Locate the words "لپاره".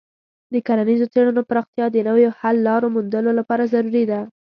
3.39-3.69